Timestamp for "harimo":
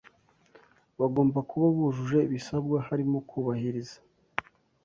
2.87-3.17